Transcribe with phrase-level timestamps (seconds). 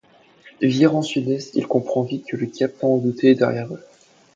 [0.63, 3.85] Virant sud-est, il comprend vite que le cap tant redouté est derrière eux.